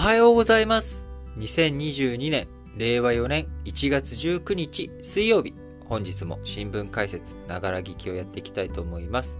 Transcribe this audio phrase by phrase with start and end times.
[0.00, 1.04] はようございます。
[1.36, 5.52] 2022年、令和4年1月19日水曜日、
[5.90, 9.38] 本日も新聞解説、ながら聞きをやっていきたいと思います。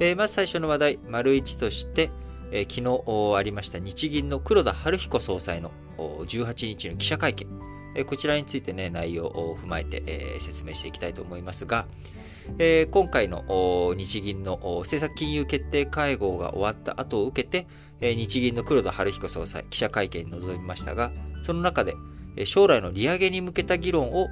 [0.00, 2.10] えー、まず最初の話題、丸一として、
[2.52, 7.46] えー、昨日ありました日銀の黒田晴彦総裁の18日の記者会見、
[7.94, 11.86] えー、こちらについてね、内容を踏まえて、え説明していきたいと思いますが、
[12.58, 17.66] え、今回の日銀の政策金融決定会合が終わった後を受けて、
[18.02, 21.94] 日銀の黒田晴彦総裁、記者会見に臨みましたが、その中で、
[22.44, 24.28] 将来の利上げに向けた議論を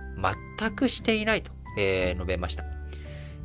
[0.59, 2.65] 全くしていないと、述べました、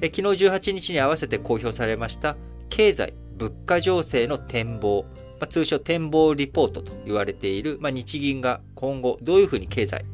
[0.02, 2.38] 昨日18日に合わせて公表されました
[2.70, 5.06] 経済、物価情勢の展望、
[5.50, 10.06] 通称展望リポートと言われている、日銀が今後どういうふうに経済、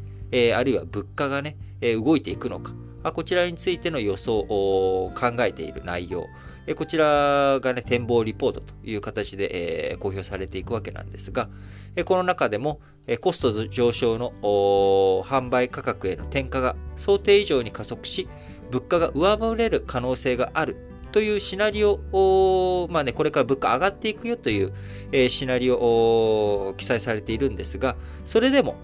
[0.54, 2.74] あるいは物価がね、動いていくのか、
[3.14, 6.28] こちらについての予想を考えている内容、
[6.76, 11.50] こちらがね、展望リポートという形で、公表されていくわけなんですが、
[12.06, 12.80] この中でも、
[13.20, 14.32] コスト上昇の
[15.24, 18.28] 販売価格への転嫁が想定以上に加速し、
[18.70, 20.78] 物価が上回れる可能性がある
[21.12, 24.72] というシナリオを、まあね、これから物価上がっていくよという、
[25.30, 28.76] シナリオを記載されているんですが、それでも、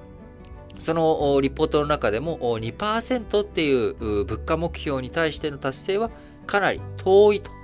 [0.80, 6.12] そのリポートの中でも2%っていう物価目標に対しての達成は
[6.45, 7.56] かなり遠いと。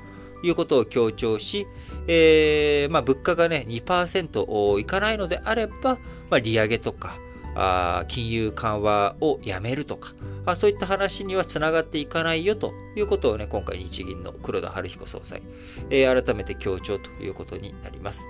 [0.43, 1.67] いうことを強調し、
[2.07, 5.97] えー、まあ、物価がね、2%いかないのであれば、
[6.29, 7.17] まあ、利上げとか、
[7.55, 10.13] あ金融緩和をやめるとか
[10.45, 15.41] あ、そういった話にはつながっていかないよということをね、今回日銀の黒田晴彦総裁、
[15.89, 18.25] えー、改めて強調ということになります。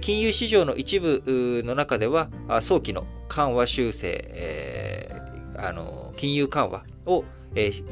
[0.00, 2.30] 金融市場の一部の中では、
[2.62, 7.84] 早期の緩和修正、えー、あの金融緩和を、えー、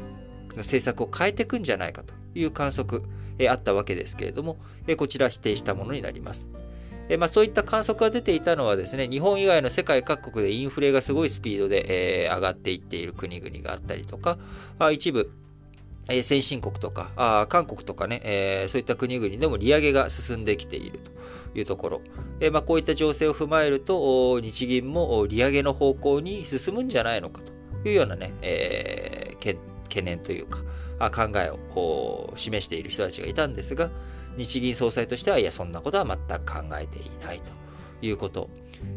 [0.57, 3.03] 政策を変えていくんじゃないかという観測、
[3.39, 6.47] え、あったわけですけれども、え、こちら否定したものになります。
[7.09, 14.37] えまあ、そういった観測が出ていたのはですね、日本以外の世界各国でインフレがすごいスピードで、え、上がっていっている国々があったりとか、
[14.79, 15.31] あ一部、
[16.09, 21.11] え、先進国とか、あ韓国とかね、えー、そういった国々でも利上げが進んできていると
[21.57, 22.01] いうところ。
[22.41, 30.59] えー、まあ、こういった情勢を踏まえると、日銀も利上げの方向に進むんじゃないのかというようなね、えー、懸念というか、
[31.11, 33.89] 考えを示している人たちがいたんですが、
[34.37, 37.51] 日銀総裁としては、いや、そんなことは全く考えていないと
[38.05, 38.49] いうこと。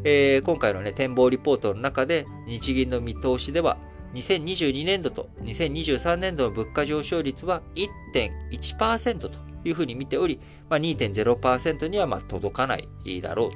[0.04, 3.76] えー、今回のね、展望リポートの中で、日銀の見通しでは、
[4.14, 9.30] 2022年度と2023年度の物価上昇率は1.1%と
[9.64, 10.40] いうふうに見ており、
[10.70, 13.50] まあ、2.0%にはま届かないだろう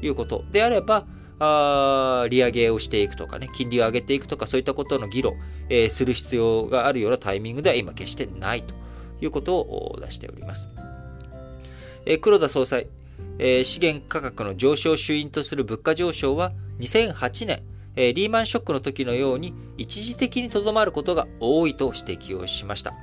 [0.00, 1.06] ということであれば、
[1.44, 5.34] あ利上げをしていくとかね、金利を上げていくとか、そういったことの議論、
[5.68, 8.74] えー、する必要があるようなタイミングでは今決してないと
[9.20, 10.68] いうことを出しております。
[12.06, 12.86] えー、黒田総裁、
[13.40, 17.62] えー、資源価格の上昇を主因とする物価上昇は2008年、
[17.96, 22.94] えー、リーマンショックの時のように一時的にとどまることが多いと指摘をしました。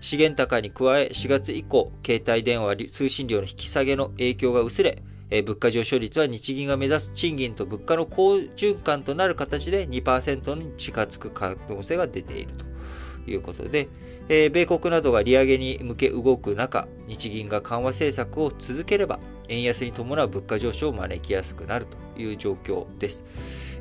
[0.00, 13.88] 資源高に加え4月以降、携帯電話通信料の引き下げの影響が薄れ、え、物価上昇率は日銀が目指す賃金と物価の好循環となる形で2%に近づく可能性が出ているということで、
[14.28, 19.18] え、米国などが利上げに向け動く中、日銀が緩和政策を続ければ、
[19.48, 23.24] 円安に伴う物価上昇を招きやすくなるという状況です。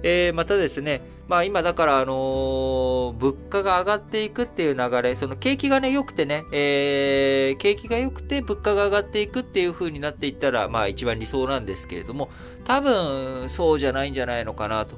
[0.03, 12.29] えー、またですね、まあ今だから、あのー、物価が上がっていくっていう流れ、その景気がね、良くてね、えー、景気が良くて物価が上がっていくっていう風になっていったら、まあ一番理想なんですけれども、
[12.65, 14.97] 多分そうじゃないんじゃないのかなと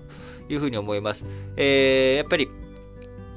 [0.50, 1.26] いう風に思います。
[1.58, 2.50] えー、やっぱり、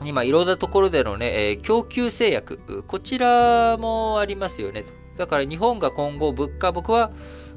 [0.05, 4.85] 今いろんなところでのね、えー、供給制約、こちらもありますよね。
[5.19, 7.11] だから日本が今後物価、僕は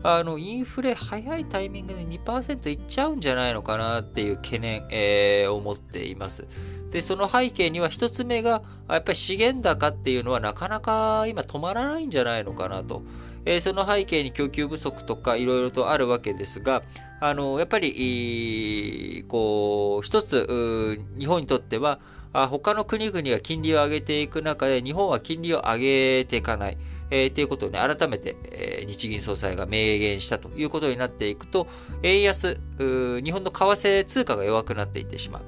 [0.03, 6.47] あの、インフレ早いタイミングで2%いっちゃうんじゃないのかなっていう懸念、えー、を持っています。
[6.91, 13.03] で、その背景には一つ目が、やっぱり資源高っていうのはなかなか今止まらないんじゃないのかなと。
[13.45, 16.81] えー、その背景に供給不足とかいろいろとあるわけですが、
[17.19, 21.99] あの、やっぱり、こう、一つ、日本にとっては、
[22.33, 26.77] 他の国々が金利を上げていく中で、日本は金利を上げていかない。
[27.11, 31.67] えー、ということをね、改めて、えー、日銀総裁が明言したということになっていくと、
[32.01, 35.43] 円安、日本の為替通貨が弱くなっていってしまう。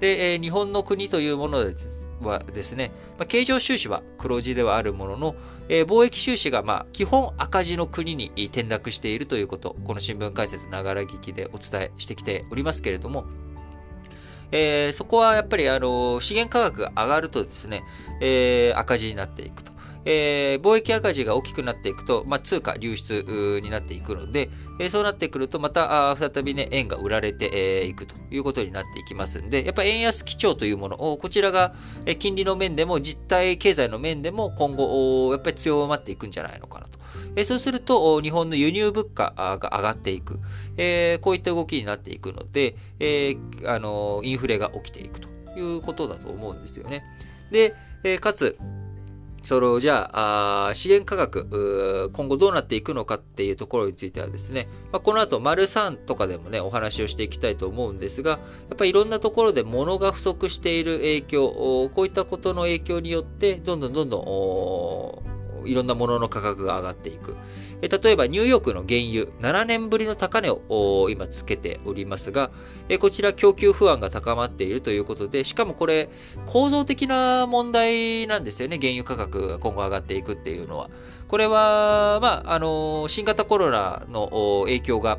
[0.00, 1.64] で、えー、日本の国というもの
[2.22, 5.34] はですね、まあ、経常収支は黒字ではあるものの、
[5.68, 13.24] えー、貿易収支がまあ基本赤字の国に転落しているということ、この新聞解説ながら聞きでお伝えしてきておりますけれども、
[14.52, 17.82] えー、そこはやっぱりあの資源価格が上がるとですね、
[18.20, 19.72] えー、赤字になっていくと。
[20.12, 31.74] えー、貿易赤字が大きくなっていくと、まあ、通貨流出になっていくので、えー、そうなってくると、また、再びね、円が売られてい、えー、くということになっていきますんで、やっぱ円安基調というものを、こちらが、
[32.06, 36.98] え、金利の面でも、実体経済の面でも、今後、やっぱり強まっていくんじゃないのかなと。
[37.36, 40.40] え、そうすると、日本の輸入物価が上がっていく、
[40.76, 47.04] え、こういった動きになっていくので、え、あの、インフレが起きていくということだと思うんですよね。
[47.52, 48.58] で、え、かつ、
[49.42, 58.38] その、じゃあ、あ資源価格、今後どうなっていくのかっていうところについてはですね、まあ、この後、丸3とかでもね、お話をしていきたいと思うんですが、や
[58.74, 61.48] っぱりいろんなところで物が不足している影響、
[61.94, 64.18] こういったことの影響によって、どんどんどんど
[65.26, 67.36] ん、いろんなものの価格が上がっていく。
[67.80, 72.50] 例えばニューヨークの原油、7年ぶりの高値を今つけておりますが、
[72.98, 76.10] こちら供給不安が高まっているということで、しかもこれ
[76.46, 78.78] 構造的な問題なんですよね。
[78.78, 80.90] 原油価格が今後上がっていくっていうのは。
[81.28, 85.18] これは、まあ、あの、新型コロナの影響が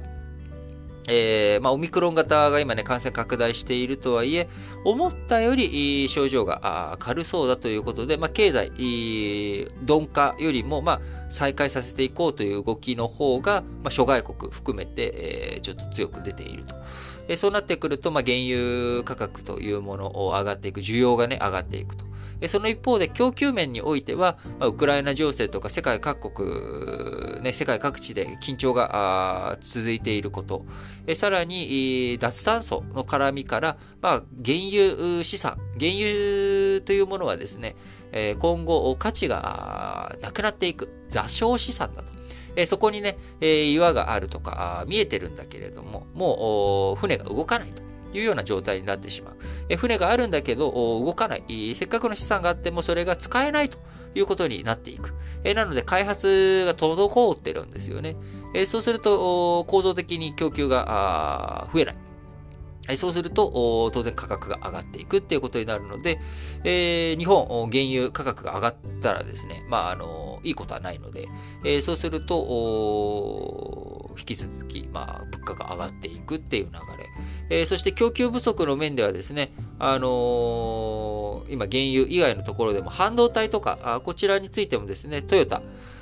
[1.08, 4.48] えー、まあ、オミクロン型が今ね、感染拡大しているとはいえ、
[4.86, 16.76] 思ったより症状が軽そうだということで、まあ、経済、鈍化よりも、まあ、再開させていこうという動きの方が、まあ、諸外国含めて、えー、ちょっと強く出ていると。
[17.28, 22.12] え、そうなってくると、まあ、原油価格というものを上がっていく、需要がね、上がっていくと。
[22.42, 30.66] えその一方で供給面においては、まあ、ウクライナ情勢とか世界各国、ね、世界各地で緊張が続いていること、
[31.06, 37.76] えさらに脱炭素の絡みから、まあ、原油資産、原油というものはですね、
[38.40, 42.12] 今後価値がなくなっていく座礁資産だと。
[42.56, 47.82] えそこにね、え岩があるとか見えてるんだけれども、もう船が動かないと。
[48.14, 49.38] いうような状態になってしまう。
[49.70, 51.76] え船があるんだけど、動かない。
[51.76, 53.78] せっかくの資産があってもそれが使えないと
[54.16, 55.14] いうことになっていく。
[55.44, 58.16] えなので、開発が滞ってるんですよね。
[58.54, 61.96] えそうすると、構造的に供給が増えない。
[62.98, 66.20] そうすると、当然価格が上がっていくっていうことになるので、
[66.64, 71.28] えー、日本、原油価格が上がったらですね、まあ、あの、いいことはないので、
[71.64, 77.10] えー、そうすると、引き続き、まあ、物価が上がっていくっていう流れ。
[77.50, 85.62] えー、そして供給不足の面ではですね、あの、今、原油以外のところでも半導体とか、こちらについてもですね、トヨタ、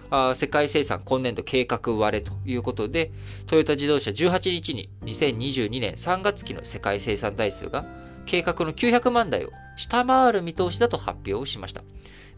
[0.10, 3.12] あ世界生産今年度計画割れということで、
[3.48, 7.86] トヨタ自動車18日に2022年3月期の世界生産台数が
[8.26, 11.84] 計画の900万台を下回る見通しだと発表しました。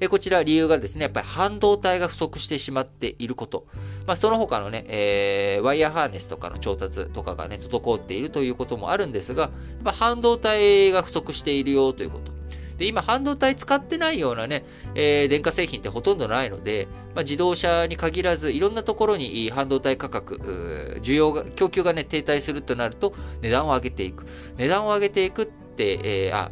[0.09, 3.67] こちら理由がですね、やっぱり半導体が不足してしまっていること。
[4.07, 9.51] まあ、その他のね、えー、ワイヤーハーネスとかの調達とかがね、滞っているということもあるんですが、やっ
[9.83, 12.40] ぱ半導体が不足しているよということ。
[12.81, 24.25] で、今半導体使ってないようなね、えー、電化製品ってほとんどないので、まあ、自動車に限らず、いろんなところに半導体価格、需要が、供給がね、停滞するとなると、値段を上げていく。
[24.57, 26.51] 値段を上げていくって、えー、あ、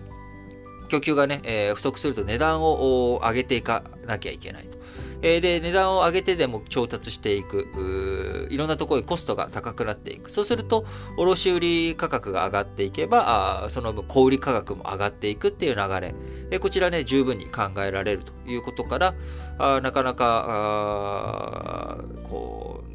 [0.90, 4.79] 供給がね、えー、不足すると値段を上げていかなきゃいけないと。
[5.22, 10.32] えで、値段を上げてでも調達していく、いろんなところにコストが高くなっていく。
[10.32, 10.86] そうすると、
[11.18, 16.16] 卸売価格が上がっていけば、あその分小売価格も上がっていくっていう流れ。
[16.52, 19.14] えこちらね、十分に考えられるということから、
[19.58, 22.89] あなかなか、こう、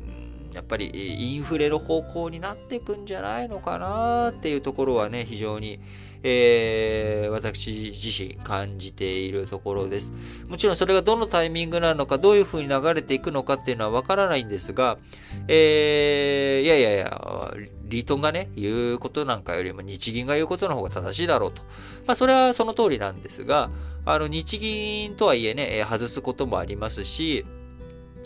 [0.55, 5.81] やっぱりインフレの方向になっていくんじゃないのかなっていうところはね、非常に、
[6.23, 10.13] えー、私自身感じているところです。
[10.49, 14.97] もちろんそれがどのタイミングなのか、どういう風に流れていくのかっていうのはわからないんですが、
[15.49, 21.63] えー、いやいやいや、リートンがね、言うことなんかよりも日銀が言うことの方が正しいだろうと。
[22.07, 23.71] まあ、それはその通りなんですが、
[24.07, 27.45] あの、日銀とはいえね、外すこともありますし、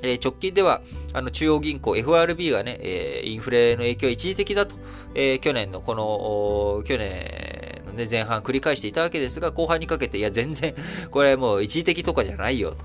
[0.02, 4.76] えー、直近では、あの、中央銀行 FRB がね、えー、インフレの影響は一時的だと、
[5.14, 10.74] えー、去年のこの、去年のね、前半繰り返していたわけですが、後半にかけて、いや、全然、
[11.10, 12.84] これもう一時的とかじゃないよと。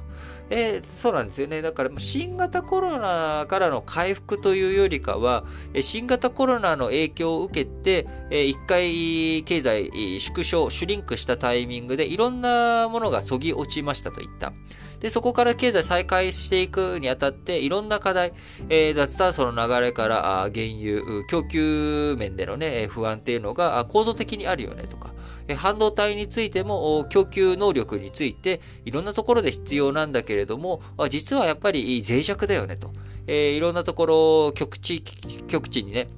[0.50, 1.62] えー、そうなんですよね。
[1.62, 5.46] だから、新型コロナからの回復というよりかは、
[5.82, 14.54] 新型コロナの影響を受けて、え一回経済縮小、シュリンクしたタイミングでいろんなものがそぎ落ちましたといった。
[15.00, 18.32] で、そこから経済再開していくにあたって、いろんな課題、
[18.70, 25.14] えー、脱炭素の流れから、原油、供給面でのね、不安っていうのが構造的にあるよねとか、
[25.58, 32.92] 半導体についても供給能力についていろんなところで必要なんだけれども、実はやっぱり脆弱だよねと。
[33.26, 34.06] えー、いろんなとこ
[34.48, 35.02] ろ、極地、
[35.48, 36.10] 極地にね、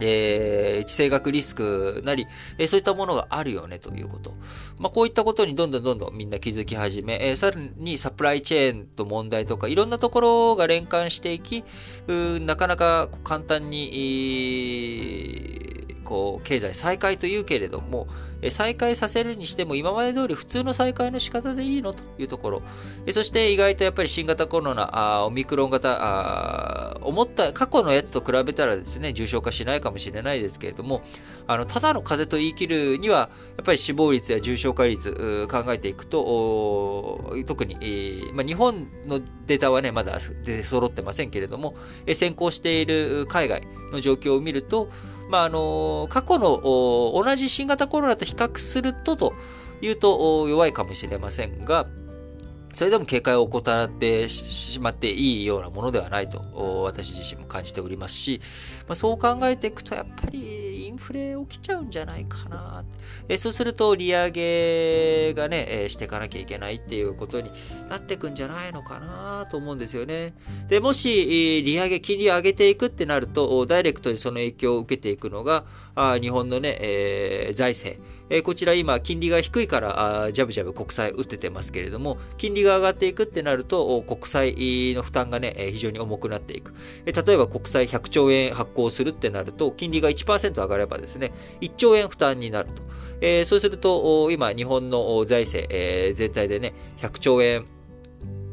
[0.00, 4.34] えー、地政学リスクなり、えー、そういったものがあるよねということ。
[4.78, 11.64] まあ、こういったことにどんどんどんどんみんな気づき始め、えー、さらにサプライチェーンと問題とか、いろんなところが連関していき、
[12.08, 13.86] なかなか簡単に、
[16.12, 18.06] こう、経済再開というけれども、
[18.50, 22.62] 再開させるにしても今まで通り普通の再開の仕方でいいのというところ。
[23.12, 31.00] そして意外とやっぱり新型コロナ、あオミクロン型あ、思った、過去のやつと比べたらですね、重症化しないかもしれないですけれども、
[31.46, 41.74] あの、ただの風邪と言い切るには、やっぱり死亡率や重症化率考えていくと、特に、えー、まあ、日本のデータはね、まだ出揃ってませんけれども、
[42.14, 44.90] 先行している海外の状況を見ると、
[45.32, 49.32] まあ、あの、過去の同じ新型コロナと比較するとと
[49.80, 51.86] いうと弱いかもしれませんが、
[52.74, 58.40] それでも警戒を怠ってしまっていいようなものではないと私自身も感じておりますし、
[58.88, 62.84] まあ、そう考えていくとやっぱりインフレ起きちゃうんじゃないかな。
[63.28, 67.50] えそうすると利上げがね、えしていかなきゃいけないっていうことに
[67.88, 70.34] なっていくんじゃないのかなと思うんですよね。
[70.68, 78.02] で、もし利上げ、金利上げていくってなると、ダイレクトにその影響を受けていくのが、あ日本のね、えー、財政。
[78.34, 86.72] えこちら今、金利が低いから、あジャブジャブ国債打っててますけれども、金利が上がっていくってなると、国債の負担がね、え非常に重くなっていく。
[87.04, 92.82] え例えば国債100兆円発行するってなると、金利が1%上がればですね、1兆円負担になると。
[93.20, 97.64] えそうすると、今、日本の財政、え全体でね、100兆円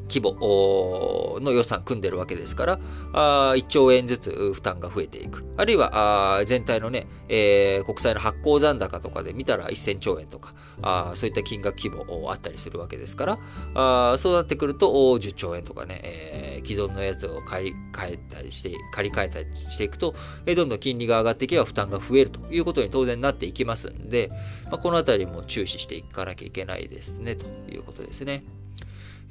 [0.09, 2.79] 規模の予算組んでるわけですから、
[3.13, 5.45] あ1兆円ずつ負担が増えていく。
[5.57, 13.39] あるいは、あ全体のね、えー、国債の発行残高とかで見たら1000兆円とか、あそういった金額規模あったりするわけですから、
[13.75, 20.15] あそうなってくると10兆円とかね、えー、既存のやつを借り換えたりして、借り換えたりしていくと、
[20.45, 24.29] えー、どんどん金利が上がっていけば負担が増えるということに当然なっていきますんで、
[24.65, 28.43] まあ、このあたりも注視していかなきゃいけないですね、ということですね。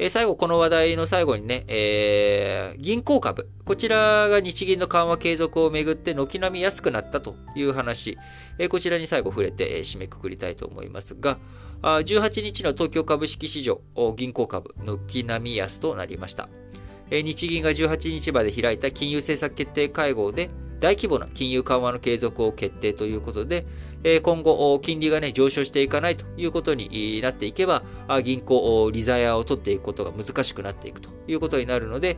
[0.01, 3.49] え最後、この話題の最後にね、えー、銀行株。
[3.65, 8.17] こちらが日銀の緩和継続をめぐって軒並み安くなったという話。
[8.61, 11.41] え、こちらに最後触れて、え、締めくくりたいと思いますが、
[11.83, 13.81] 18日の東京株式市場、
[14.17, 16.49] 銀行株、軒並み安となりました。
[17.11, 23.67] え日銀が18日まで開いた金融政策決定会合で、大規模な金融緩和の継続を決定ということで、
[24.23, 27.83] 今後、金利がね、上昇していかないということになっていけば、
[28.23, 32.17] 銀行、リザヤを取っていくことが難しくなっていくということになるので、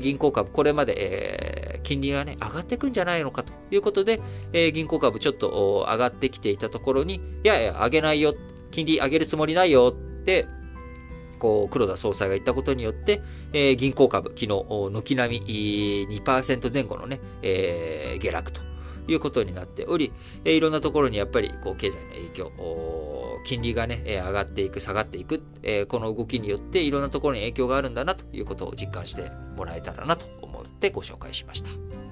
[0.00, 4.20] 銀行株、これまで、金利がね、上がっていくんじゃないのかということで、
[4.72, 8.34] 銀行株ちょっと上がってきていたところに、いやいや、上げないよ、
[8.70, 10.46] 金利上げるつもりないよって、
[11.38, 13.22] こう、黒田総裁が言ったことによって、
[13.52, 14.46] えー、銀行株、昨日、
[14.92, 18.67] 軒並み2%前後のね、えー、下落と
[19.08, 20.12] いうことになっており、
[20.44, 22.52] えー、いろんなところにやっぱり、こう、経済の影響、
[23.44, 32.07] 金利がね、え上がっていく、下がっていく、えー、この動きによっていろんなところに影響があるんだなということを実感してもらえたらなと思ってご紹介しました。